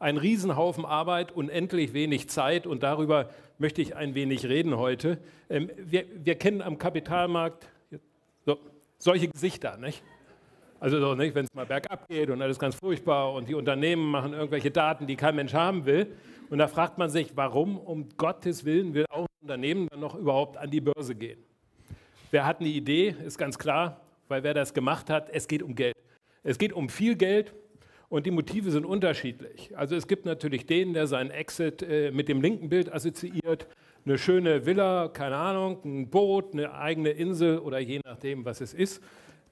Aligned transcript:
Ein 0.00 0.16
Riesenhaufen 0.16 0.86
Arbeit, 0.86 1.30
unendlich 1.30 1.92
wenig 1.92 2.30
Zeit 2.30 2.66
und 2.66 2.82
darüber 2.82 3.28
möchte 3.58 3.82
ich 3.82 3.96
ein 3.96 4.14
wenig 4.14 4.46
reden 4.46 4.78
heute. 4.78 5.18
Ähm, 5.50 5.70
wir, 5.76 6.06
wir 6.24 6.36
kennen 6.36 6.62
am 6.62 6.78
Kapitalmarkt 6.78 7.68
so, 8.46 8.56
solche 8.96 9.28
Gesichter, 9.28 9.76
nicht? 9.76 10.02
Also 10.80 10.98
so, 11.00 11.14
nicht, 11.14 11.34
wenn 11.34 11.44
es 11.44 11.52
mal 11.52 11.66
bergab 11.66 12.08
geht 12.08 12.30
und 12.30 12.40
alles 12.40 12.58
ganz 12.58 12.76
furchtbar 12.76 13.34
und 13.34 13.50
die 13.50 13.54
Unternehmen 13.54 14.10
machen 14.10 14.32
irgendwelche 14.32 14.70
Daten, 14.70 15.06
die 15.06 15.16
kein 15.16 15.36
Mensch 15.36 15.52
haben 15.52 15.84
will. 15.84 16.10
Und 16.48 16.56
da 16.56 16.66
fragt 16.66 16.96
man 16.96 17.10
sich, 17.10 17.32
warum 17.34 17.76
um 17.76 18.08
Gottes 18.16 18.64
Willen 18.64 18.94
will 18.94 19.04
auch 19.10 19.26
ein 19.26 19.42
Unternehmen 19.42 19.86
dann 19.90 20.00
noch 20.00 20.14
überhaupt 20.14 20.56
an 20.56 20.70
die 20.70 20.80
Börse 20.80 21.14
gehen? 21.14 21.44
Wer 22.30 22.46
hat 22.46 22.60
eine 22.60 22.70
Idee, 22.70 23.14
ist 23.26 23.36
ganz 23.36 23.58
klar, 23.58 24.00
weil 24.28 24.42
wer 24.44 24.54
das 24.54 24.72
gemacht 24.72 25.10
hat, 25.10 25.28
es 25.28 25.46
geht 25.46 25.62
um 25.62 25.74
Geld. 25.74 25.94
Es 26.42 26.56
geht 26.56 26.72
um 26.72 26.88
viel 26.88 27.16
Geld 27.16 27.52
und 28.10 28.26
die 28.26 28.30
Motive 28.30 28.70
sind 28.70 28.84
unterschiedlich. 28.84 29.70
Also 29.76 29.96
es 29.96 30.06
gibt 30.06 30.26
natürlich 30.26 30.66
den, 30.66 30.92
der 30.92 31.06
seinen 31.06 31.30
Exit 31.30 31.82
äh, 31.82 32.10
mit 32.10 32.28
dem 32.28 32.42
linken 32.42 32.68
Bild 32.68 32.92
assoziiert, 32.92 33.66
eine 34.04 34.18
schöne 34.18 34.66
Villa, 34.66 35.08
keine 35.08 35.36
Ahnung, 35.36 35.78
ein 35.84 36.10
Boot, 36.10 36.52
eine 36.52 36.74
eigene 36.74 37.10
Insel 37.10 37.58
oder 37.58 37.78
je 37.78 38.00
nachdem, 38.04 38.44
was 38.44 38.60
es 38.60 38.74
ist. 38.74 39.00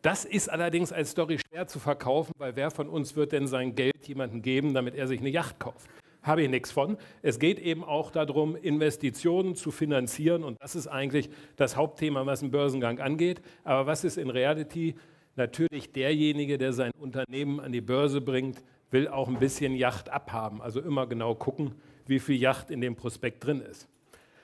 Das 0.03 0.25
ist 0.25 0.49
allerdings 0.49 0.93
als 0.93 1.11
Story 1.11 1.39
schwer 1.39 1.67
zu 1.67 1.79
verkaufen, 1.79 2.33
weil 2.39 2.57
wer 2.57 2.71
von 2.71 2.89
uns 2.89 3.17
wird 3.17 3.33
denn 3.33 3.47
sein 3.47 3.75
Geld 3.75 4.07
jemandem 4.07 4.43
geben, 4.43 4.75
damit 4.75 4.95
er 4.95 5.07
sich 5.07 5.21
eine 5.21 5.29
Yacht 5.29 5.59
kauft? 5.61 5.89
Habe 6.23 6.43
ich 6.43 6.51
nichts 6.51 6.73
von. 6.73 6.97
Es 7.23 7.39
geht 7.39 7.61
eben 7.61 7.85
auch 7.85 8.11
darum, 8.11 8.57
Investitionen 8.57 9.55
zu 9.55 9.71
finanzieren 9.71 10.43
und 10.43 10.61
das 10.61 10.75
ist 10.75 10.89
eigentlich 10.89 11.31
das 11.57 11.77
Hauptthema, 11.77 12.27
was 12.27 12.43
einen 12.43 12.51
Börsengang 12.51 12.99
angeht. 12.99 13.41
Aber 13.63 13.87
was 13.87 14.03
ist 14.03 14.19
in 14.19 14.31
Reality? 14.31 14.97
Natürlich 15.39 15.93
derjenige, 15.93 16.59
der 16.59 16.73
sein 16.73 16.91
Unternehmen 16.99 17.61
an 17.61 17.71
die 17.71 17.81
Börse 17.81 18.21
bringt, 18.21 18.61
will 18.91 19.07
auch 19.07 19.29
ein 19.29 19.39
bisschen 19.39 19.77
Yacht 19.77 20.09
abhaben. 20.09 20.61
Also 20.61 20.81
immer 20.81 21.07
genau 21.07 21.37
gucken, 21.37 21.77
wie 22.09 22.19
viel 22.19 22.35
Yacht 22.35 22.73
in 22.73 22.81
dem 22.81 22.97
Prospekt 22.97 23.45
drin 23.45 23.61
ist. 23.61 23.89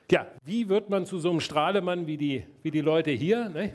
Ja, 0.08 0.28
wie 0.44 0.68
wird 0.68 0.90
man 0.90 1.04
zu 1.04 1.18
so 1.18 1.30
einem 1.30 1.40
Strahlemann 1.40 2.06
wie 2.06 2.16
die, 2.16 2.44
wie 2.62 2.70
die 2.70 2.80
Leute 2.80 3.10
hier? 3.10 3.48
Ne? 3.48 3.72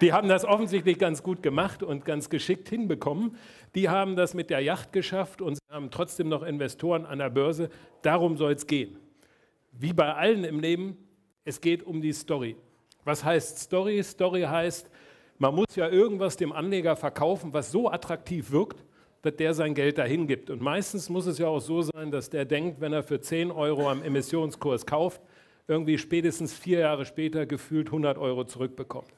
Die 0.00 0.12
haben 0.12 0.26
das 0.26 0.44
offensichtlich 0.44 0.98
ganz 0.98 1.22
gut 1.22 1.40
gemacht 1.40 1.84
und 1.84 2.04
ganz 2.04 2.30
geschickt 2.30 2.68
hinbekommen. 2.68 3.36
Die 3.76 3.88
haben 3.88 4.16
das 4.16 4.34
mit 4.34 4.50
der 4.50 4.58
Yacht 4.58 4.92
geschafft 4.92 5.40
und 5.40 5.56
haben 5.70 5.92
trotzdem 5.92 6.28
noch 6.28 6.42
Investoren 6.42 7.06
an 7.06 7.20
der 7.20 7.30
Börse. 7.30 7.70
Darum 8.02 8.36
soll 8.36 8.54
es 8.54 8.66
gehen. 8.66 8.98
Wie 9.70 9.92
bei 9.92 10.12
allen 10.12 10.42
im 10.42 10.58
Leben, 10.58 10.96
es 11.44 11.60
geht 11.60 11.84
um 11.84 12.00
die 12.00 12.12
Story. 12.12 12.56
Was 13.04 13.22
heißt 13.22 13.60
Story? 13.60 14.02
Story 14.02 14.42
heißt, 14.42 14.90
man 15.38 15.54
muss 15.54 15.76
ja 15.76 15.88
irgendwas 15.88 16.36
dem 16.36 16.52
Anleger 16.52 16.96
verkaufen, 16.96 17.52
was 17.52 17.70
so 17.70 17.90
attraktiv 17.90 18.50
wirkt, 18.50 18.84
dass 19.22 19.36
der 19.36 19.54
sein 19.54 19.74
Geld 19.74 19.98
dahin 19.98 20.26
gibt. 20.26 20.50
Und 20.50 20.62
meistens 20.62 21.08
muss 21.08 21.26
es 21.26 21.38
ja 21.38 21.48
auch 21.48 21.60
so 21.60 21.82
sein, 21.82 22.10
dass 22.10 22.30
der 22.30 22.44
denkt, 22.44 22.80
wenn 22.80 22.92
er 22.92 23.02
für 23.02 23.20
10 23.20 23.50
Euro 23.50 23.90
am 23.90 24.02
Emissionskurs 24.02 24.86
kauft, 24.86 25.20
irgendwie 25.68 25.98
spätestens 25.98 26.54
vier 26.54 26.80
Jahre 26.80 27.04
später 27.04 27.44
gefühlt 27.44 27.88
100 27.88 28.18
Euro 28.18 28.44
zurückbekommt. 28.44 29.08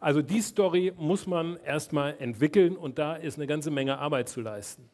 Also 0.00 0.22
die 0.22 0.40
Story 0.40 0.92
muss 0.96 1.26
man 1.26 1.58
erstmal 1.58 2.16
entwickeln 2.18 2.76
und 2.76 2.98
da 2.98 3.14
ist 3.16 3.36
eine 3.36 3.46
ganze 3.46 3.70
Menge 3.70 3.98
Arbeit 3.98 4.28
zu 4.28 4.40
leisten. 4.40 4.88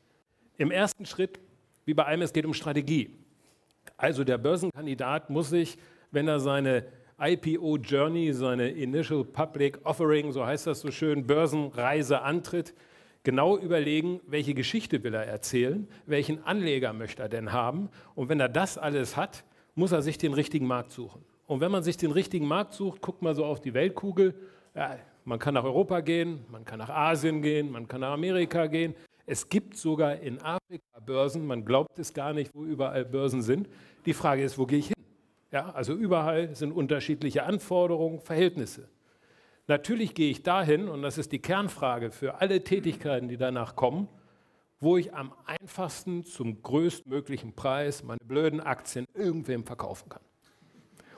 Im 0.57 0.71
ersten 0.71 1.07
Schritt, 1.07 1.41
wie 1.85 1.95
bei 1.95 2.05
allem, 2.05 2.23
es 2.23 2.33
geht 2.33 2.47
um 2.47 2.55
Strategie. 2.55 3.17
Also 3.97 4.25
der 4.25 4.39
Börsenkandidat 4.39 5.31
muss 5.31 5.51
sich, 5.51 5.77
wenn 6.11 6.27
er 6.27 6.41
seine 6.41 6.85
IPO 7.19 7.77
Journey, 7.79 8.33
seine 8.33 8.71
Initial 8.71 9.25
Public 9.25 9.79
Offering, 9.85 10.33
so 10.33 10.45
heißt 10.45 10.67
das 10.67 10.81
so 10.81 10.91
schön, 10.91 11.27
Börsenreise 11.27 12.23
antritt, 12.23 12.75
genau 13.23 13.57
überlegen, 13.57 14.21
welche 14.27 14.55
Geschichte 14.55 15.03
will 15.03 15.15
er 15.15 15.27
erzählen, 15.27 15.89
welchen 16.07 16.45
Anleger 16.45 16.93
möchte 16.93 17.23
er 17.23 17.29
denn 17.29 17.53
haben. 17.53 17.89
Und 18.15 18.29
wenn 18.29 18.41
er 18.41 18.49
das 18.49 18.79
alles 18.79 19.17
hat, 19.17 19.45
muss 19.75 19.93
er 19.93 20.03
sich 20.03 20.19
den 20.19 20.35
richtigen 20.35 20.67
Markt 20.67 20.93
suchen. 20.93 21.25
Und 21.47 21.61
wenn 21.61 21.71
man 21.71 21.83
sich 21.83 21.97
den 21.97 22.11
richtigen 22.11 22.47
Markt 22.47 22.73
sucht, 22.73 23.01
guckt 23.01 23.23
man 23.23 23.35
so 23.35 23.45
auf 23.45 23.61
die 23.61 23.75
Weltkugel 23.75 24.35
ja, 24.75 24.99
man 25.25 25.39
kann 25.39 25.55
nach 25.55 25.65
Europa 25.65 26.01
gehen, 26.01 26.45
man 26.51 26.65
kann 26.65 26.79
nach 26.79 26.91
Asien 26.91 27.43
gehen, 27.43 27.71
man 27.71 27.87
kann 27.87 28.01
nach 28.01 28.13
Amerika 28.13 28.67
gehen. 28.67 28.95
Es 29.27 29.49
gibt 29.49 29.77
sogar 29.77 30.17
in 30.17 30.41
Afrika 30.43 31.01
Börsen, 31.05 31.47
man 31.47 31.65
glaubt 31.65 31.99
es 31.99 32.13
gar 32.13 32.33
nicht, 32.33 32.55
wo 32.55 32.65
überall 32.65 33.05
Börsen 33.05 33.41
sind. 33.41 33.69
Die 34.05 34.13
Frage 34.13 34.43
ist, 34.43 34.59
wo 34.59 34.67
gehe 34.67 34.81
ich 34.81 34.89
hin? 34.89 34.94
Ja, 35.55 35.71
also 35.71 35.95
überall 35.95 36.53
sind 36.57 36.73
unterschiedliche 36.73 37.45
Anforderungen, 37.45 38.19
Verhältnisse. 38.19 38.89
Natürlich 39.69 40.15
gehe 40.15 40.29
ich 40.29 40.43
dahin, 40.43 40.89
und 40.89 41.03
das 41.03 41.17
ist 41.17 41.31
die 41.31 41.39
Kernfrage 41.39 42.11
für 42.11 42.41
alle 42.41 42.65
Tätigkeiten, 42.65 43.29
die 43.29 43.37
danach 43.37 43.77
kommen, 43.77 44.09
wo 44.81 44.97
ich 44.97 45.15
am 45.15 45.33
einfachsten 45.47 46.25
zum 46.25 46.61
größtmöglichen 46.61 47.53
Preis 47.53 48.03
meine 48.03 48.19
blöden 48.27 48.61
Aktien 48.61 49.07
irgendwem 49.15 49.63
verkaufen 49.63 50.09
kann. 50.09 50.23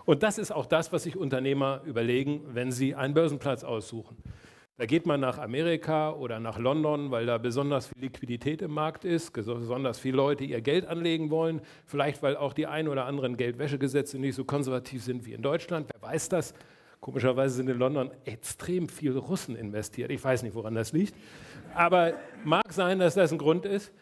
Und 0.05 0.23
das 0.23 0.37
ist 0.37 0.53
auch 0.53 0.67
das, 0.67 0.93
was 0.93 1.05
sich 1.05 1.17
Unternehmer 1.17 1.81
überlegen, 1.87 2.43
wenn 2.49 2.71
sie 2.73 2.95
einen 2.95 3.15
Börsenplatz 3.15 3.65
aussuchen. 3.65 4.19
Da 4.79 4.85
geht 4.85 5.07
man 5.07 5.21
nach 5.21 5.39
Amerika 5.39 6.13
oder 6.13 6.39
nach 6.39 6.59
London, 6.59 7.11
weil 7.11 7.25
da 7.25 7.39
besonders 7.39 7.87
viel 7.87 8.03
Liquidität 8.03 8.61
im 8.61 8.73
Markt 8.73 9.07
ist, 9.07 9.33
besonders 9.33 9.99
viele 9.99 10.19
Leute 10.19 10.45
ihr 10.45 10.61
Geld 10.61 10.85
anlegen 10.85 11.31
wollen, 11.31 11.63
vielleicht 11.87 12.23
weil 12.23 12.37
auch 12.37 12.53
die 12.53 12.67
ein 12.67 12.87
oder 12.87 13.07
anderen 13.07 13.39
Geldwäschegesetze 13.39 14.19
nicht 14.19 14.35
so 14.35 14.45
konservativ 14.45 15.03
sind 15.03 15.25
wie 15.25 15.33
in 15.33 15.41
Deutschland. 15.41 15.89
Wer 15.95 16.11
weiß 16.11 16.29
das? 16.29 16.53
Komischerweise 17.01 17.55
sind 17.55 17.71
in 17.71 17.79
London 17.79 18.11
extrem 18.27 18.91
viele 18.91 19.19
Russen 19.19 19.57
investiert. 19.57 20.11
Ich 20.11 20.23
weiß 20.23 20.43
nicht, 20.43 20.55
woran 20.55 20.75
das 20.75 20.93
liegt. 20.93 21.15
Aber 21.75 22.13
mag 22.45 22.71
sein, 22.71 22.99
dass 22.99 23.15
das 23.15 23.33
ein 23.33 23.39
Grund 23.39 23.65
ist. 23.65 23.95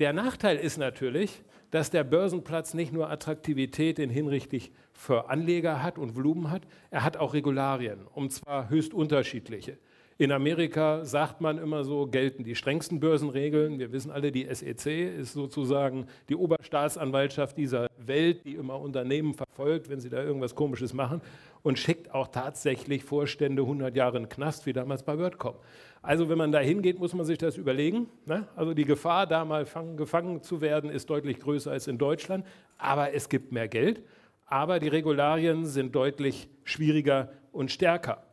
Der 0.00 0.12
Nachteil 0.12 0.56
ist 0.56 0.78
natürlich, 0.78 1.44
dass 1.70 1.90
der 1.90 2.02
Börsenplatz 2.02 2.74
nicht 2.74 2.92
nur 2.92 3.08
Attraktivität 3.08 4.00
in 4.00 4.10
hinrichtig 4.10 4.72
für 4.92 5.30
Anleger 5.30 5.80
hat 5.80 5.96
und 5.96 6.16
Volumen 6.16 6.50
hat, 6.50 6.62
er 6.90 7.04
hat 7.04 7.18
auch 7.18 7.34
Regularien, 7.34 8.04
und 8.14 8.32
zwar 8.32 8.68
höchst 8.68 8.94
unterschiedliche. 8.94 9.78
In 10.20 10.32
Amerika 10.32 11.04
sagt 11.04 11.40
man 11.40 11.58
immer 11.58 11.84
so, 11.84 12.06
gelten 12.06 12.42
die 12.42 12.56
strengsten 12.56 12.98
Börsenregeln. 12.98 13.78
Wir 13.78 13.92
wissen 13.92 14.10
alle, 14.10 14.32
die 14.32 14.52
SEC 14.52 15.16
ist 15.16 15.32
sozusagen 15.32 16.06
die 16.28 16.34
Oberstaatsanwaltschaft 16.34 17.56
dieser 17.56 17.86
Welt, 17.96 18.44
die 18.44 18.56
immer 18.56 18.80
Unternehmen 18.80 19.32
verfolgt, 19.32 19.88
wenn 19.88 20.00
sie 20.00 20.10
da 20.10 20.22
irgendwas 20.22 20.56
Komisches 20.56 20.92
machen 20.92 21.20
und 21.62 21.78
schickt 21.78 22.12
auch 22.12 22.26
tatsächlich 22.28 23.04
Vorstände 23.04 23.62
100 23.62 23.94
Jahre 23.94 24.16
in 24.16 24.24
den 24.24 24.28
Knast, 24.28 24.66
wie 24.66 24.72
damals 24.72 25.04
bei 25.04 25.16
WordCom. 25.16 25.54
Also 26.02 26.28
wenn 26.28 26.38
man 26.38 26.50
da 26.50 26.58
hingeht, 26.58 26.98
muss 26.98 27.14
man 27.14 27.24
sich 27.24 27.38
das 27.38 27.56
überlegen. 27.56 28.08
Ne? 28.26 28.48
Also 28.56 28.74
die 28.74 28.84
Gefahr, 28.84 29.26
da 29.26 29.44
mal 29.44 29.66
gefangen 29.96 30.42
zu 30.42 30.60
werden, 30.60 30.90
ist 30.90 31.08
deutlich 31.08 31.38
größer 31.38 31.70
als 31.70 31.86
in 31.86 31.96
Deutschland, 31.96 32.44
aber 32.76 33.14
es 33.14 33.28
gibt 33.28 33.52
mehr 33.52 33.68
Geld 33.68 34.02
aber 34.48 34.80
die 34.80 34.88
Regularien 34.88 35.66
sind 35.66 35.94
deutlich 35.94 36.48
schwieriger 36.64 37.30
und 37.52 37.70
stärker. 37.70 38.24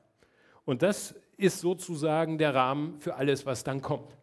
Und 0.63 0.81
das 0.81 1.13
ist 1.37 1.59
sozusagen 1.59 2.37
der 2.37 2.55
Rahmen 2.55 2.97
für 2.99 3.15
alles, 3.15 3.45
was 3.45 3.63
dann 3.63 3.81
kommt. 3.81 4.15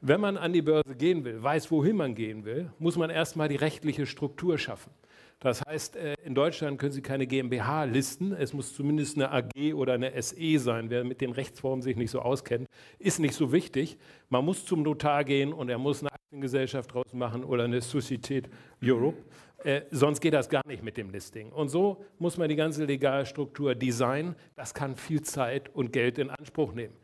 Wenn 0.00 0.20
man 0.20 0.36
an 0.36 0.52
die 0.52 0.62
Börse 0.62 0.94
gehen 0.94 1.24
will, 1.24 1.42
weiß, 1.42 1.70
wohin 1.70 1.96
man 1.96 2.14
gehen 2.14 2.44
will, 2.44 2.70
muss 2.78 2.96
man 2.96 3.10
erstmal 3.10 3.48
die 3.48 3.56
rechtliche 3.56 4.06
Struktur 4.06 4.58
schaffen. 4.58 4.92
Das 5.40 5.62
heißt, 5.64 5.96
äh, 5.96 6.14
in 6.24 6.34
Deutschland 6.34 6.78
können 6.78 6.92
Sie 6.92 7.02
keine 7.02 7.26
GmbH 7.26 7.84
listen. 7.84 8.32
Es 8.32 8.52
muss 8.52 8.74
zumindest 8.74 9.16
eine 9.16 9.30
AG 9.30 9.74
oder 9.74 9.94
eine 9.94 10.20
SE 10.20 10.58
sein. 10.58 10.90
Wer 10.90 11.04
mit 11.04 11.20
den 11.20 11.30
Rechtsformen 11.30 11.80
sich 11.80 11.96
nicht 11.96 12.10
so 12.10 12.20
auskennt, 12.20 12.68
ist 12.98 13.20
nicht 13.20 13.34
so 13.34 13.52
wichtig. 13.52 13.98
Man 14.28 14.44
muss 14.44 14.64
zum 14.64 14.82
Notar 14.82 15.22
gehen 15.24 15.52
und 15.52 15.68
er 15.68 15.78
muss 15.78 16.00
eine 16.00 16.12
Aktiengesellschaft 16.12 16.92
draus 16.92 17.12
machen 17.12 17.44
oder 17.44 17.64
eine 17.64 17.80
Societät 17.80 18.48
Europe. 18.82 19.18
Äh, 19.62 19.82
sonst 19.90 20.20
geht 20.20 20.34
das 20.34 20.48
gar 20.48 20.66
nicht 20.66 20.82
mit 20.82 20.96
dem 20.96 21.10
Listing. 21.10 21.50
Und 21.52 21.68
so 21.68 22.04
muss 22.18 22.36
man 22.36 22.48
die 22.48 22.56
ganze 22.56 22.84
Legalstruktur 22.84 23.76
designen. 23.76 24.34
Das 24.56 24.74
kann 24.74 24.96
viel 24.96 25.22
Zeit 25.22 25.72
und 25.74 25.92
Geld 25.92 26.18
in 26.18 26.30
Anspruch 26.30 26.72
nehmen. 26.72 26.94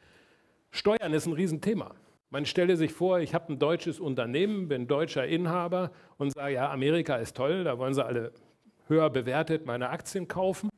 Steuern 0.72 1.12
ist 1.12 1.26
ein 1.26 1.32
Riesenthema. 1.32 1.94
Man 2.34 2.46
stelle 2.46 2.76
sich 2.76 2.92
vor, 2.92 3.20
ich 3.20 3.32
habe 3.32 3.52
ein 3.52 3.60
deutsches 3.60 4.00
Unternehmen, 4.00 4.66
bin 4.66 4.88
deutscher 4.88 5.24
Inhaber 5.24 5.92
und 6.18 6.32
sage, 6.32 6.54
ja, 6.54 6.68
Amerika 6.68 7.14
ist 7.14 7.36
toll, 7.36 7.62
da 7.62 7.78
wollen 7.78 7.94
sie 7.94 8.04
alle 8.04 8.32
höher 8.88 9.08
bewertet 9.08 9.66
meine 9.66 9.90
Aktien 9.90 10.26
kaufen. 10.26 10.68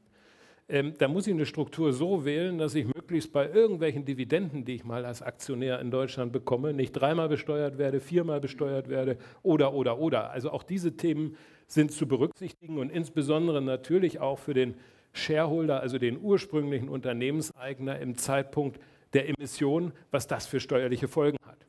Ähm, 0.69 0.93
da 0.99 1.09
muss 1.09 1.27
ich 1.27 1.33
eine 1.33 1.47
Struktur 1.47 1.95
so 1.95 2.27
wählen, 2.27 2.59
dass 2.59 2.75
ich 2.75 2.85
möglichst 2.85 3.33
bei 3.33 3.49
irgendwelchen 3.49 4.05
Dividenden, 4.05 4.67
die 4.67 4.75
ich 4.75 4.85
mal 4.85 5.07
als 5.07 5.23
Aktionär 5.23 5.81
in 5.81 5.91
Deutschland 5.91 6.31
bekomme, 6.31 6.75
nicht 6.75 6.93
dreimal 6.93 7.31
besteuert 7.31 7.79
werde, 7.79 8.01
viermal 8.01 8.43
besteuert 8.43 8.91
werde 8.91 9.17
oder, 9.43 9.73
oder, 9.73 9.99
oder. 9.99 10.33
Also 10.33 10.51
auch 10.51 10.63
diese 10.63 10.99
Themen 10.99 11.39
sind 11.67 11.91
zu 11.91 12.07
berücksichtigen 12.07 12.77
und 12.77 12.91
insbesondere 12.91 13.63
natürlich 13.63 14.21
auch 14.21 14.39
für 14.39 14.53
den 14.53 14.75
Shareholder, 15.15 15.81
also 15.81 15.97
den 15.97 16.21
ursprünglichen 16.21 16.91
Unternehmenseigner 16.91 17.99
im 17.99 18.19
Zeitpunkt 18.19 18.79
der 19.13 19.29
Emission, 19.29 19.93
was 20.11 20.27
das 20.27 20.47
für 20.47 20.61
steuerliche 20.61 21.09
Folgen 21.09 21.39
hat. 21.47 21.67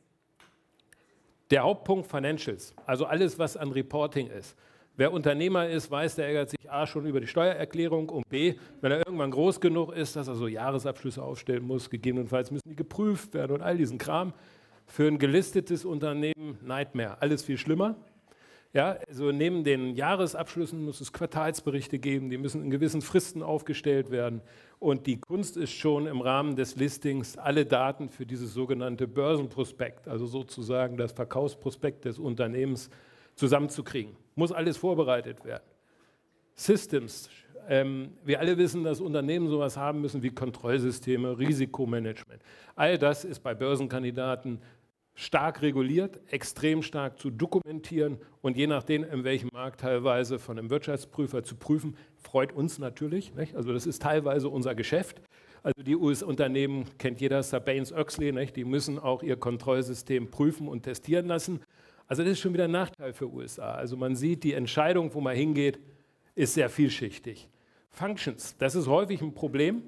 Der 1.50 1.62
Hauptpunkt 1.62 2.06
Financials, 2.06 2.74
also 2.84 3.06
alles, 3.06 3.38
was 3.38 3.56
an 3.56 3.72
Reporting 3.72 4.28
ist. 4.28 4.56
Wer 4.96 5.12
Unternehmer 5.12 5.68
ist, 5.68 5.90
weiß, 5.90 6.16
der 6.16 6.26
ärgert 6.26 6.50
sich 6.50 6.68
A 6.68 6.84
schon 6.84 7.06
über 7.06 7.20
die 7.20 7.28
Steuererklärung 7.28 8.08
und 8.08 8.28
B, 8.28 8.54
wenn 8.80 8.90
er 8.90 8.98
irgendwann 8.98 9.30
groß 9.30 9.60
genug 9.60 9.92
ist, 9.92 10.16
dass 10.16 10.26
er 10.26 10.34
so 10.34 10.48
Jahresabschlüsse 10.48 11.22
aufstellen 11.22 11.64
muss, 11.64 11.88
gegebenenfalls 11.88 12.50
müssen 12.50 12.68
die 12.68 12.74
geprüft 12.74 13.32
werden 13.32 13.52
und 13.52 13.62
all 13.62 13.76
diesen 13.76 13.98
Kram. 13.98 14.34
Für 14.86 15.06
ein 15.06 15.18
gelistetes 15.18 15.84
Unternehmen 15.84 16.58
Nightmare, 16.62 17.22
alles 17.22 17.44
viel 17.44 17.58
schlimmer. 17.58 17.94
Ja, 18.78 18.96
also 19.08 19.32
neben 19.32 19.64
den 19.64 19.96
Jahresabschlüssen 19.96 20.84
muss 20.84 21.00
es 21.00 21.12
Quartalsberichte 21.12 21.98
geben, 21.98 22.30
die 22.30 22.38
müssen 22.38 22.62
in 22.62 22.70
gewissen 22.70 23.02
Fristen 23.02 23.42
aufgestellt 23.42 24.12
werden. 24.12 24.40
Und 24.78 25.08
die 25.08 25.16
Kunst 25.16 25.56
ist 25.56 25.72
schon 25.72 26.06
im 26.06 26.20
Rahmen 26.20 26.54
des 26.54 26.76
Listings 26.76 27.36
alle 27.36 27.66
Daten 27.66 28.08
für 28.08 28.24
dieses 28.24 28.54
sogenannte 28.54 29.08
Börsenprospekt, 29.08 30.06
also 30.06 30.26
sozusagen 30.26 30.96
das 30.96 31.10
Verkaufsprospekt 31.10 32.04
des 32.04 32.20
Unternehmens 32.20 32.88
zusammenzukriegen. 33.34 34.14
Muss 34.36 34.52
alles 34.52 34.76
vorbereitet 34.76 35.44
werden. 35.44 35.64
Systems. 36.54 37.30
Ähm, 37.68 38.12
wir 38.24 38.38
alle 38.38 38.56
wissen, 38.58 38.84
dass 38.84 39.00
Unternehmen 39.00 39.48
sowas 39.48 39.76
haben 39.76 40.02
müssen 40.02 40.22
wie 40.22 40.30
Kontrollsysteme, 40.30 41.36
Risikomanagement. 41.36 42.40
All 42.76 42.96
das 42.96 43.24
ist 43.24 43.40
bei 43.40 43.54
Börsenkandidaten 43.54 44.60
stark 45.18 45.62
reguliert, 45.62 46.20
extrem 46.30 46.80
stark 46.80 47.18
zu 47.18 47.30
dokumentieren 47.30 48.18
und 48.40 48.56
je 48.56 48.68
nachdem, 48.68 49.02
in 49.02 49.24
welchem 49.24 49.48
Markt 49.52 49.80
teilweise 49.80 50.38
von 50.38 50.56
einem 50.56 50.70
Wirtschaftsprüfer 50.70 51.42
zu 51.42 51.56
prüfen, 51.56 51.96
freut 52.14 52.52
uns 52.52 52.78
natürlich. 52.78 53.34
Nicht? 53.34 53.56
Also 53.56 53.72
das 53.72 53.84
ist 53.84 54.00
teilweise 54.00 54.48
unser 54.48 54.76
Geschäft. 54.76 55.20
Also 55.64 55.82
die 55.82 55.96
US-Unternehmen 55.96 56.84
kennt 56.98 57.20
jeder, 57.20 57.42
Sarbanes-Oxley, 57.42 58.32
die 58.52 58.64
müssen 58.64 59.00
auch 59.00 59.24
ihr 59.24 59.34
Kontrollsystem 59.34 60.30
prüfen 60.30 60.68
und 60.68 60.84
testieren 60.84 61.26
lassen. 61.26 61.62
Also 62.06 62.22
das 62.22 62.34
ist 62.34 62.38
schon 62.38 62.54
wieder 62.54 62.64
ein 62.64 62.70
Nachteil 62.70 63.12
für 63.12 63.28
USA. 63.28 63.72
Also 63.72 63.96
man 63.96 64.14
sieht, 64.14 64.44
die 64.44 64.52
Entscheidung, 64.52 65.12
wo 65.14 65.20
man 65.20 65.34
hingeht, 65.34 65.80
ist 66.36 66.54
sehr 66.54 66.70
vielschichtig. 66.70 67.48
Functions, 67.90 68.56
das 68.56 68.76
ist 68.76 68.86
häufig 68.86 69.20
ein 69.20 69.34
Problem. 69.34 69.82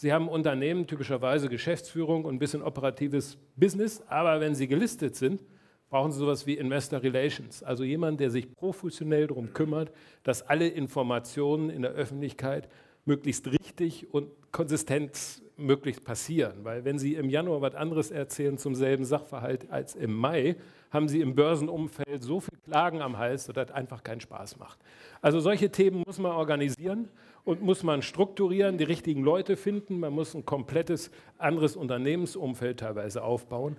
Sie 0.00 0.12
haben 0.12 0.28
Unternehmen, 0.28 0.86
typischerweise 0.86 1.48
Geschäftsführung 1.48 2.24
und 2.24 2.36
ein 2.36 2.38
bisschen 2.38 2.62
operatives 2.62 3.36
Business, 3.56 4.00
aber 4.06 4.38
wenn 4.38 4.54
Sie 4.54 4.68
gelistet 4.68 5.16
sind, 5.16 5.42
brauchen 5.90 6.12
Sie 6.12 6.20
sowas 6.20 6.46
wie 6.46 6.54
Investor 6.54 7.02
Relations, 7.02 7.64
also 7.64 7.82
jemand, 7.82 8.20
der 8.20 8.30
sich 8.30 8.54
professionell 8.54 9.26
darum 9.26 9.52
kümmert, 9.52 9.90
dass 10.22 10.42
alle 10.42 10.68
Informationen 10.68 11.68
in 11.68 11.82
der 11.82 11.90
Öffentlichkeit 11.90 12.68
möglichst 13.06 13.48
richtig 13.78 14.12
und 14.12 14.30
konsistent 14.52 15.42
möglichst 15.56 16.04
passieren. 16.04 16.64
Weil 16.64 16.84
wenn 16.84 16.98
Sie 16.98 17.14
im 17.14 17.30
Januar 17.30 17.60
was 17.60 17.74
anderes 17.74 18.10
erzählen 18.10 18.58
zum 18.58 18.74
selben 18.74 19.04
Sachverhalt 19.04 19.70
als 19.70 19.94
im 19.94 20.14
Mai, 20.14 20.56
haben 20.90 21.08
Sie 21.08 21.20
im 21.20 21.34
Börsenumfeld 21.34 22.22
so 22.22 22.40
viele 22.40 22.60
Klagen 22.62 23.02
am 23.02 23.18
Hals, 23.18 23.46
dass 23.46 23.54
das 23.54 23.70
einfach 23.70 24.02
keinen 24.02 24.20
Spaß 24.20 24.58
macht. 24.58 24.78
Also 25.20 25.40
solche 25.40 25.70
Themen 25.70 26.02
muss 26.06 26.18
man 26.18 26.32
organisieren 26.32 27.08
und 27.44 27.62
muss 27.62 27.82
man 27.82 28.02
strukturieren, 28.02 28.78
die 28.78 28.84
richtigen 28.84 29.22
Leute 29.22 29.56
finden. 29.56 30.00
Man 30.00 30.12
muss 30.12 30.34
ein 30.34 30.44
komplettes 30.44 31.10
anderes 31.36 31.76
Unternehmensumfeld 31.76 32.80
teilweise 32.80 33.22
aufbauen. 33.22 33.76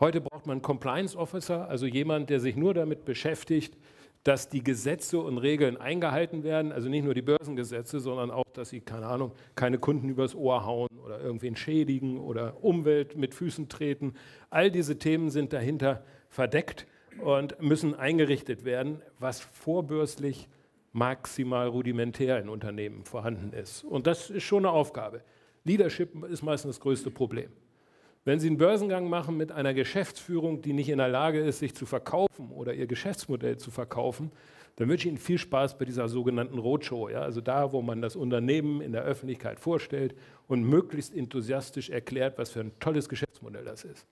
Heute 0.00 0.20
braucht 0.20 0.46
man 0.46 0.62
Compliance 0.62 1.16
Officer, 1.16 1.68
also 1.68 1.86
jemand, 1.86 2.30
der 2.30 2.40
sich 2.40 2.56
nur 2.56 2.74
damit 2.74 3.04
beschäftigt, 3.04 3.76
dass 4.24 4.48
die 4.48 4.62
Gesetze 4.62 5.18
und 5.18 5.38
Regeln 5.38 5.76
eingehalten 5.78 6.42
werden, 6.42 6.72
also 6.72 6.88
nicht 6.88 7.04
nur 7.04 7.14
die 7.14 7.22
Börsengesetze, 7.22 8.00
sondern 8.00 8.30
auch, 8.30 8.44
dass 8.52 8.68
sie, 8.68 8.80
keine 8.80 9.06
Ahnung, 9.06 9.32
keine 9.54 9.78
Kunden 9.78 10.08
übers 10.10 10.34
Ohr 10.34 10.66
hauen 10.66 10.88
oder 11.02 11.20
irgendwen 11.20 11.56
schädigen 11.56 12.18
oder 12.18 12.62
Umwelt 12.62 13.16
mit 13.16 13.34
Füßen 13.34 13.68
treten. 13.68 14.14
All 14.50 14.70
diese 14.70 14.98
Themen 14.98 15.30
sind 15.30 15.52
dahinter 15.52 16.04
verdeckt 16.28 16.86
und 17.22 17.60
müssen 17.62 17.94
eingerichtet 17.94 18.64
werden, 18.64 19.00
was 19.18 19.40
vorbörslich 19.40 20.48
maximal 20.92 21.68
rudimentär 21.68 22.38
in 22.40 22.48
Unternehmen 22.48 23.04
vorhanden 23.04 23.52
ist. 23.52 23.84
Und 23.84 24.06
das 24.06 24.28
ist 24.28 24.42
schon 24.42 24.66
eine 24.66 24.74
Aufgabe. 24.74 25.22
Leadership 25.64 26.24
ist 26.24 26.42
meistens 26.42 26.76
das 26.76 26.80
größte 26.80 27.10
Problem. 27.10 27.50
Wenn 28.24 28.38
Sie 28.38 28.48
einen 28.48 28.58
Börsengang 28.58 29.08
machen 29.08 29.38
mit 29.38 29.50
einer 29.50 29.72
Geschäftsführung, 29.72 30.60
die 30.60 30.74
nicht 30.74 30.90
in 30.90 30.98
der 30.98 31.08
Lage 31.08 31.40
ist, 31.40 31.60
sich 31.60 31.74
zu 31.74 31.86
verkaufen 31.86 32.50
oder 32.50 32.74
ihr 32.74 32.86
Geschäftsmodell 32.86 33.56
zu 33.56 33.70
verkaufen, 33.70 34.30
dann 34.76 34.88
wünsche 34.88 35.08
ich 35.08 35.12
Ihnen 35.12 35.18
viel 35.18 35.38
Spaß 35.38 35.78
bei 35.78 35.86
dieser 35.86 36.06
sogenannten 36.08 36.58
Roadshow. 36.58 37.08
Ja? 37.08 37.22
Also 37.22 37.40
da, 37.40 37.72
wo 37.72 37.80
man 37.80 38.02
das 38.02 38.16
Unternehmen 38.16 38.82
in 38.82 38.92
der 38.92 39.02
Öffentlichkeit 39.02 39.58
vorstellt 39.58 40.14
und 40.48 40.62
möglichst 40.62 41.14
enthusiastisch 41.14 41.88
erklärt, 41.88 42.36
was 42.36 42.50
für 42.50 42.60
ein 42.60 42.72
tolles 42.78 43.08
Geschäftsmodell 43.08 43.64
das 43.64 43.84
ist. 43.84 44.06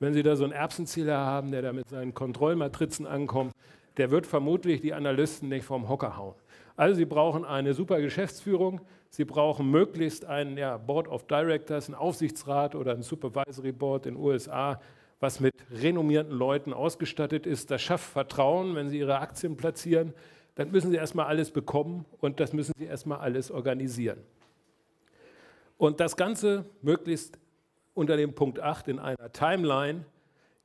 Wenn 0.00 0.12
Sie 0.12 0.24
da 0.24 0.34
so 0.34 0.42
einen 0.42 0.52
Erbsenzieher 0.52 1.16
haben, 1.16 1.52
der 1.52 1.62
da 1.62 1.72
mit 1.72 1.88
seinen 1.88 2.14
Kontrollmatrizen 2.14 3.06
ankommt, 3.06 3.52
der 3.96 4.10
wird 4.10 4.26
vermutlich 4.26 4.80
die 4.80 4.94
Analysten 4.94 5.48
nicht 5.48 5.64
vom 5.64 5.88
Hocker 5.88 6.16
hauen. 6.16 6.34
Also 6.74 6.96
Sie 6.96 7.04
brauchen 7.04 7.44
eine 7.44 7.74
super 7.74 8.00
Geschäftsführung, 8.00 8.80
Sie 9.14 9.26
brauchen 9.26 9.70
möglichst 9.70 10.24
ein 10.24 10.56
ja, 10.56 10.78
Board 10.78 11.06
of 11.06 11.26
Directors, 11.26 11.86
ein 11.86 11.94
Aufsichtsrat 11.94 12.74
oder 12.74 12.92
ein 12.94 13.02
Supervisory 13.02 13.72
Board 13.72 14.06
in 14.06 14.14
den 14.14 14.22
USA, 14.22 14.80
was 15.20 15.38
mit 15.38 15.52
renommierten 15.70 16.32
Leuten 16.32 16.72
ausgestattet 16.72 17.44
ist. 17.44 17.70
Das 17.70 17.82
schafft 17.82 18.10
Vertrauen, 18.10 18.74
wenn 18.74 18.88
Sie 18.88 19.00
Ihre 19.00 19.18
Aktien 19.18 19.58
platzieren. 19.58 20.14
Dann 20.54 20.70
müssen 20.70 20.90
Sie 20.90 20.96
erstmal 20.96 21.26
alles 21.26 21.50
bekommen 21.50 22.06
und 22.20 22.40
das 22.40 22.54
müssen 22.54 22.72
Sie 22.78 22.86
erstmal 22.86 23.18
alles 23.18 23.50
organisieren. 23.50 24.18
Und 25.76 26.00
das 26.00 26.16
Ganze 26.16 26.64
möglichst 26.80 27.38
unter 27.92 28.16
dem 28.16 28.34
Punkt 28.34 28.60
8 28.60 28.88
in 28.88 28.98
einer 28.98 29.30
Timeline, 29.30 30.06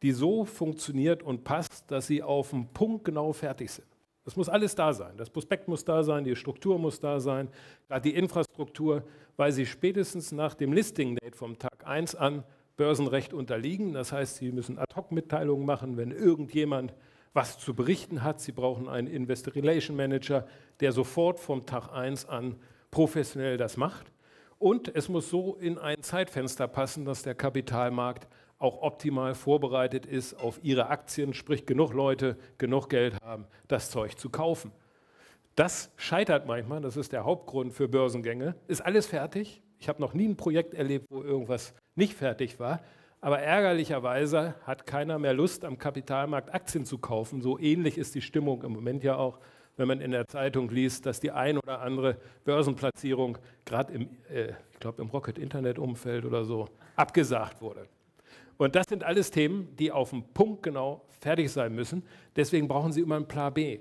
die 0.01 0.13
so 0.13 0.45
funktioniert 0.45 1.21
und 1.21 1.44
passt, 1.44 1.91
dass 1.91 2.07
sie 2.07 2.23
auf 2.23 2.51
den 2.51 2.67
Punkt 2.67 3.03
genau 3.03 3.33
fertig 3.33 3.71
sind. 3.71 3.88
Das 4.27 4.35
muss 4.35 4.50
alles 4.50 4.75
da 4.75 4.91
sein. 4.91 5.15
Das 5.15 5.29
Prospekt 5.29 5.69
muss 5.69 5.85
da 5.85 6.03
sein, 6.03 6.25
die 6.25 6.35
Struktur 6.35 6.77
muss 6.77 7.00
da 7.00 7.21
sein, 7.21 7.47
gerade 7.88 8.01
die 8.09 8.13
Infrastruktur, 8.13 9.03
weil 9.38 9.53
sie 9.53 9.65
spätestens 9.65 10.33
nach 10.33 10.53
dem 10.53 10.74
Listing-Date 10.74 11.33
vom 11.33 11.57
Tag 11.57 11.88
1 11.88 12.13
an 12.15 12.44
Börsenrecht 12.75 13.33
unterliegen. 13.33 13.94
Das 13.94 14.12
heißt, 14.12 14.35
sie 14.35 14.51
müssen 14.51 14.79
Ad-Hoc-Mitteilungen 14.79 15.65
machen, 15.65 15.95
wenn 15.95 16.12
irgendjemand 16.12 16.94
was 17.31 17.57
zu 17.57 17.74
berichten 17.74 18.21
hat. 18.21 18.41
Sie 18.41 18.51
brauchen 18.51 18.89
einen 18.89 19.07
Investor 19.07 19.56
Relation 19.56 19.95
Manager, 19.95 20.45
der 20.81 20.91
sofort 20.91 21.39
vom 21.39 21.65
Tag 21.65 21.94
1 21.94 22.25
an 22.25 22.57
professionell 22.91 23.56
das 23.56 23.77
macht. 23.77 24.12
Und 24.59 24.94
es 24.94 25.07
muss 25.07 25.30
so 25.30 25.56
in 25.56 25.77
ein 25.77 26.03
Zeitfenster 26.03 26.68
passen, 26.68 27.06
dass 27.06 27.23
der 27.23 27.33
Kapitalmarkt 27.33 28.27
auch 28.59 28.81
optimal 28.81 29.36
vorbereitet 29.36 30.06
ist 30.06 30.33
auf 30.33 30.59
ihre 30.63 30.88
Aktien, 30.88 31.33
sprich 31.33 31.65
genug 31.65 31.94
Leute, 31.94 32.38
genug 32.57 32.89
Geld 32.89 33.15
haben, 33.21 33.45
das 33.68 33.92
Zeug 33.92 34.18
zu 34.18 34.30
kaufen. 34.30 34.71
Das 35.56 35.92
scheitert 35.98 36.45
manchmal, 36.45 36.81
das 36.81 36.98
ist 36.98 37.12
der 37.12 37.25
Hauptgrund 37.25 37.74
für 37.74 37.88
Börsengänge. 37.88 38.56
Ist 38.68 38.81
alles 38.81 39.07
fertig? 39.07 39.62
Ich 39.80 39.89
habe 39.89 40.01
noch 40.01 40.13
nie 40.13 40.27
ein 40.27 40.38
Projekt 40.38 40.74
erlebt, 40.74 41.06
wo 41.09 41.24
irgendwas 41.24 41.74
nicht 41.95 42.13
fertig 42.13 42.59
war. 42.59 42.81
Aber 43.21 43.39
ärgerlicherweise 43.39 44.56
hat 44.64 44.85
keiner 44.85 45.18
mehr 45.18 45.33
Lust, 45.33 45.66
am 45.66 45.78
Kapitalmarkt 45.78 46.54
Aktien 46.54 46.85
zu 46.85 46.99
kaufen. 46.99 47.42
So 47.42 47.57
ähnlich 47.57 47.97
ist 47.97 48.14
die 48.14 48.21
Stimmung 48.21 48.64
im 48.64 48.73
Moment 48.73 49.04
ja 49.04 49.16
auch 49.16 49.40
wenn 49.78 49.87
man 49.87 50.02
in 50.02 50.11
der 50.11 50.28
Zeitung 50.28 50.69
liest, 50.69 51.06
dass 51.06 51.19
die 51.19 51.31
ein 51.31 51.57
oder 51.57 51.81
andere 51.81 52.18
Börsenplatzierung 52.44 53.37
gerade 53.64 53.94
im, 53.94 54.09
äh, 54.30 54.54
im 54.97 55.07
Rocket-Internet-Umfeld 55.07 56.26
oder 56.26 56.44
so 56.44 56.68
abgesagt 56.95 57.61
wurde. 57.61 57.87
Und 58.57 58.76
das 58.76 58.85
sind 58.90 59.04
alles 59.04 59.31
Themen, 59.31 59.76
die 59.78 59.92
auf 59.92 60.09
dem 60.09 60.23
Punkt 60.33 60.64
genau 60.64 61.06
fertig 61.19 61.52
sein 61.52 61.73
müssen. 61.73 62.04
Deswegen 62.35 62.68
brauchen 62.68 62.92
Sie 62.92 63.02
immer 63.02 63.16
einen 63.16 63.28
Plan 63.28 63.54
B. 63.54 63.80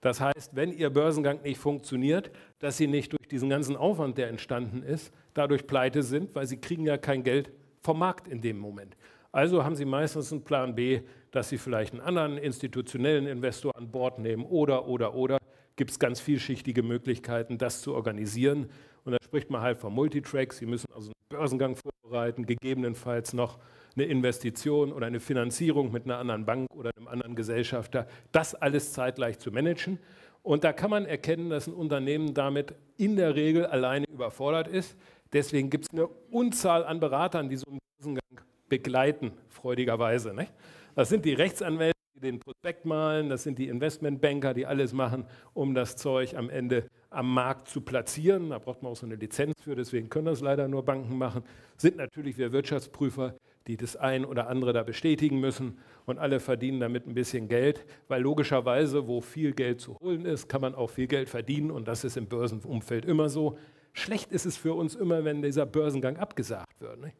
Das 0.00 0.20
heißt, 0.20 0.56
wenn 0.56 0.72
Ihr 0.72 0.90
Börsengang 0.90 1.42
nicht 1.42 1.58
funktioniert, 1.58 2.32
dass 2.58 2.76
Sie 2.76 2.88
nicht 2.88 3.12
durch 3.12 3.28
diesen 3.28 3.48
ganzen 3.48 3.76
Aufwand, 3.76 4.18
der 4.18 4.28
entstanden 4.28 4.82
ist, 4.82 5.12
dadurch 5.32 5.66
pleite 5.66 6.02
sind, 6.02 6.34
weil 6.34 6.46
Sie 6.46 6.56
kriegen 6.56 6.84
ja 6.84 6.98
kein 6.98 7.22
Geld 7.22 7.52
vom 7.80 8.00
Markt 8.00 8.26
in 8.26 8.40
dem 8.40 8.58
Moment. 8.58 8.96
Also 9.30 9.64
haben 9.64 9.76
Sie 9.76 9.84
meistens 9.84 10.32
einen 10.32 10.42
Plan 10.42 10.74
B, 10.74 11.02
dass 11.30 11.48
Sie 11.48 11.56
vielleicht 11.56 11.92
einen 11.92 12.02
anderen 12.02 12.36
institutionellen 12.36 13.26
Investor 13.26 13.74
an 13.76 13.90
Bord 13.90 14.18
nehmen 14.18 14.44
oder, 14.44 14.88
oder, 14.88 15.14
oder. 15.14 15.38
Gibt 15.76 15.92
es 15.92 15.98
ganz 15.98 16.20
vielschichtige 16.20 16.82
Möglichkeiten, 16.82 17.56
das 17.56 17.80
zu 17.80 17.94
organisieren. 17.94 18.68
Und 19.04 19.12
da 19.12 19.18
spricht 19.22 19.50
man 19.50 19.60
halt 19.60 19.78
von 19.78 19.92
Multitracks. 19.92 20.58
Sie 20.58 20.66
müssen 20.66 20.86
also 20.94 21.08
einen 21.08 21.28
Börsengang 21.28 21.76
vorbereiten, 21.76 22.46
gegebenenfalls 22.46 23.32
noch 23.32 23.58
eine 23.96 24.04
Investition 24.04 24.92
oder 24.92 25.06
eine 25.06 25.20
Finanzierung 25.20 25.92
mit 25.92 26.04
einer 26.04 26.18
anderen 26.18 26.44
Bank 26.46 26.68
oder 26.74 26.90
einem 26.96 27.08
anderen 27.08 27.34
Gesellschafter. 27.36 28.06
Das 28.30 28.54
alles 28.54 28.92
zeitgleich 28.92 29.38
zu 29.38 29.50
managen. 29.50 29.98
Und 30.42 30.64
da 30.64 30.72
kann 30.72 30.90
man 30.90 31.04
erkennen, 31.06 31.50
dass 31.50 31.66
ein 31.66 31.74
Unternehmen 31.74 32.34
damit 32.34 32.74
in 32.96 33.16
der 33.16 33.34
Regel 33.34 33.66
alleine 33.66 34.06
überfordert 34.08 34.68
ist. 34.68 34.96
Deswegen 35.32 35.70
gibt 35.70 35.84
es 35.84 35.90
eine 35.92 36.08
Unzahl 36.30 36.84
an 36.84 37.00
Beratern, 37.00 37.48
die 37.48 37.56
so 37.56 37.66
einen 37.68 37.78
Börsengang 37.98 38.40
begleiten, 38.68 39.32
freudigerweise. 39.48 40.34
Nicht? 40.34 40.52
Das 40.94 41.08
sind 41.08 41.24
die 41.24 41.34
Rechtsanwälte, 41.34 41.96
den 42.22 42.38
Prospekt 42.38 42.84
malen, 42.84 43.28
das 43.28 43.42
sind 43.42 43.58
die 43.58 43.68
Investmentbanker, 43.68 44.54
die 44.54 44.66
alles 44.66 44.92
machen, 44.92 45.26
um 45.52 45.74
das 45.74 45.96
Zeug 45.96 46.34
am 46.34 46.48
Ende 46.48 46.88
am 47.10 47.32
Markt 47.32 47.68
zu 47.68 47.80
platzieren. 47.80 48.50
Da 48.50 48.58
braucht 48.58 48.82
man 48.82 48.92
auch 48.92 48.96
so 48.96 49.06
eine 49.06 49.16
Lizenz 49.16 49.54
für, 49.60 49.74
deswegen 49.74 50.08
können 50.08 50.26
das 50.26 50.40
leider 50.40 50.68
nur 50.68 50.84
Banken 50.84 51.18
machen. 51.18 51.42
Sind 51.76 51.96
natürlich 51.96 52.38
wir 52.38 52.52
Wirtschaftsprüfer, 52.52 53.34
die 53.66 53.76
das 53.76 53.96
ein 53.96 54.24
oder 54.24 54.48
andere 54.48 54.72
da 54.72 54.82
bestätigen 54.82 55.38
müssen 55.38 55.78
und 56.06 56.18
alle 56.18 56.40
verdienen 56.40 56.80
damit 56.80 57.06
ein 57.06 57.14
bisschen 57.14 57.48
Geld, 57.48 57.84
weil 58.08 58.22
logischerweise, 58.22 59.06
wo 59.06 59.20
viel 59.20 59.52
Geld 59.52 59.80
zu 59.80 59.98
holen 60.00 60.24
ist, 60.24 60.48
kann 60.48 60.60
man 60.60 60.74
auch 60.74 60.90
viel 60.90 61.06
Geld 61.06 61.28
verdienen 61.28 61.70
und 61.70 61.86
das 61.86 62.04
ist 62.04 62.16
im 62.16 62.26
Börsenumfeld 62.26 63.04
immer 63.04 63.28
so. 63.28 63.58
Schlecht 63.92 64.32
ist 64.32 64.46
es 64.46 64.56
für 64.56 64.74
uns 64.74 64.94
immer, 64.94 65.24
wenn 65.24 65.42
dieser 65.42 65.66
Börsengang 65.66 66.16
abgesagt 66.16 66.80
wird. 66.80 67.00
Nicht? 67.00 67.16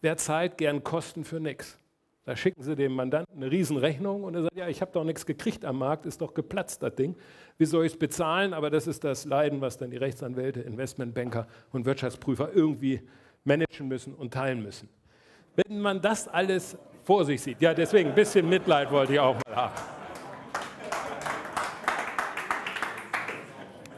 Wer 0.00 0.16
zahlt 0.16 0.58
gern 0.58 0.82
Kosten 0.82 1.24
für 1.24 1.38
nichts? 1.38 1.78
Da 2.26 2.34
schicken 2.36 2.62
sie 2.62 2.74
dem 2.74 2.94
Mandanten 2.94 3.36
eine 3.36 3.50
Riesenrechnung 3.50 4.24
und 4.24 4.34
er 4.34 4.42
sagt, 4.44 4.56
ja, 4.56 4.66
ich 4.66 4.80
habe 4.80 4.90
doch 4.92 5.04
nichts 5.04 5.26
gekriegt 5.26 5.62
am 5.66 5.78
Markt, 5.78 6.06
ist 6.06 6.22
doch 6.22 6.32
geplatzt, 6.32 6.82
das 6.82 6.94
Ding. 6.94 7.16
Wie 7.58 7.66
soll 7.66 7.84
ich 7.84 7.92
es 7.92 7.98
bezahlen? 7.98 8.54
Aber 8.54 8.70
das 8.70 8.86
ist 8.86 9.04
das 9.04 9.26
Leiden, 9.26 9.60
was 9.60 9.76
dann 9.76 9.90
die 9.90 9.98
Rechtsanwälte, 9.98 10.60
Investmentbanker 10.62 11.46
und 11.72 11.84
Wirtschaftsprüfer 11.84 12.50
irgendwie 12.54 13.02
managen 13.44 13.88
müssen 13.88 14.14
und 14.14 14.32
teilen 14.32 14.62
müssen. 14.62 14.88
Wenn 15.54 15.80
man 15.80 16.00
das 16.00 16.26
alles 16.26 16.78
vor 17.04 17.26
sich 17.26 17.42
sieht, 17.42 17.60
ja, 17.60 17.74
deswegen 17.74 18.08
ein 18.08 18.14
bisschen 18.14 18.48
Mitleid 18.48 18.90
wollte 18.90 19.12
ich 19.12 19.20
auch 19.20 19.36
mal 19.46 19.54
haben. 19.54 19.74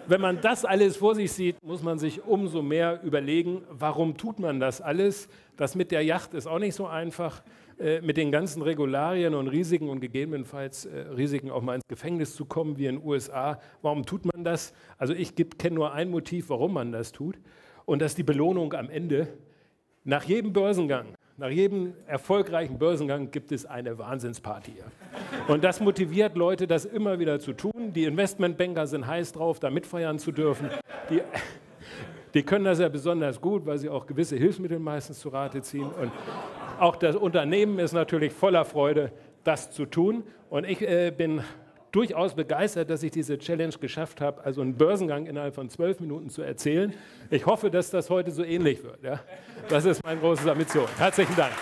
Wenn 0.08 0.20
man 0.20 0.40
das 0.40 0.64
alles 0.64 0.96
vor 0.96 1.14
sich 1.14 1.32
sieht, 1.32 1.62
muss 1.64 1.82
man 1.82 1.98
sich 1.98 2.24
umso 2.24 2.62
mehr 2.62 3.00
überlegen, 3.02 3.64
warum 3.70 4.16
tut 4.16 4.38
man 4.38 4.60
das 4.60 4.80
alles? 4.80 5.28
Das 5.56 5.74
mit 5.74 5.90
der 5.90 6.02
Yacht 6.02 6.34
ist 6.34 6.46
auch 6.46 6.60
nicht 6.60 6.74
so 6.74 6.86
einfach. 6.86 7.42
Äh, 7.78 8.00
mit 8.00 8.16
den 8.16 8.32
ganzen 8.32 8.62
Regularien 8.62 9.34
und 9.34 9.48
Risiken 9.48 9.90
und 9.90 10.00
gegebenenfalls 10.00 10.86
äh, 10.86 10.98
Risiken 11.14 11.50
auch 11.50 11.60
mal 11.60 11.74
ins 11.74 11.86
Gefängnis 11.88 12.34
zu 12.34 12.46
kommen, 12.46 12.78
wie 12.78 12.86
in 12.86 12.96
den 12.96 13.06
USA. 13.06 13.60
Warum 13.82 14.06
tut 14.06 14.24
man 14.24 14.44
das? 14.44 14.72
Also 14.96 15.12
ich 15.12 15.34
kenne 15.58 15.74
nur 15.74 15.92
ein 15.92 16.08
Motiv, 16.08 16.48
warum 16.48 16.72
man 16.72 16.90
das 16.90 17.12
tut. 17.12 17.38
Und 17.84 18.00
das 18.00 18.12
ist 18.12 18.18
die 18.18 18.22
Belohnung 18.22 18.72
am 18.72 18.88
Ende. 18.88 19.28
Nach 20.04 20.24
jedem 20.24 20.54
Börsengang, 20.54 21.16
nach 21.36 21.50
jedem 21.50 21.92
erfolgreichen 22.06 22.78
Börsengang 22.78 23.30
gibt 23.30 23.52
es 23.52 23.66
eine 23.66 23.98
Wahnsinnsparty. 23.98 24.72
Und 25.46 25.62
das 25.62 25.80
motiviert 25.80 26.34
Leute, 26.34 26.66
das 26.66 26.86
immer 26.86 27.18
wieder 27.18 27.40
zu 27.40 27.52
tun. 27.52 27.92
Die 27.94 28.04
Investmentbanker 28.04 28.86
sind 28.86 29.06
heiß 29.06 29.32
drauf, 29.32 29.60
da 29.60 29.68
mitfeiern 29.68 30.18
zu 30.18 30.32
dürfen. 30.32 30.70
Die, 31.10 31.20
die 32.32 32.42
können 32.42 32.64
das 32.64 32.78
ja 32.78 32.88
besonders 32.88 33.38
gut, 33.38 33.66
weil 33.66 33.76
sie 33.76 33.90
auch 33.90 34.06
gewisse 34.06 34.36
Hilfsmittel 34.36 34.78
meistens 34.78 35.18
zu 35.18 35.28
Rate 35.28 35.60
ziehen. 35.60 35.90
Und 36.00 36.10
auch 36.78 36.96
das 36.96 37.16
Unternehmen 37.16 37.78
ist 37.78 37.92
natürlich 37.92 38.32
voller 38.32 38.64
Freude, 38.64 39.12
das 39.44 39.70
zu 39.70 39.86
tun. 39.86 40.24
Und 40.50 40.64
ich 40.64 40.82
äh, 40.82 41.10
bin 41.10 41.42
durchaus 41.92 42.34
begeistert, 42.34 42.90
dass 42.90 43.02
ich 43.02 43.10
diese 43.10 43.38
Challenge 43.38 43.74
geschafft 43.80 44.20
habe, 44.20 44.44
also 44.44 44.60
einen 44.60 44.76
Börsengang 44.76 45.26
innerhalb 45.26 45.54
von 45.54 45.70
zwölf 45.70 46.00
Minuten 46.00 46.28
zu 46.28 46.42
erzählen. 46.42 46.92
Ich 47.30 47.46
hoffe, 47.46 47.70
dass 47.70 47.90
das 47.90 48.10
heute 48.10 48.30
so 48.30 48.44
ähnlich 48.44 48.82
wird. 48.84 49.02
Ja? 49.02 49.20
Das 49.68 49.84
ist 49.84 50.04
meine 50.04 50.20
große 50.20 50.50
Ambition. 50.50 50.86
Herzlichen 50.98 51.34
Dank. 51.36 51.52